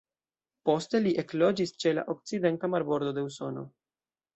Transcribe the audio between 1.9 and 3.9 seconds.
la okcidenta marbordo de Usono.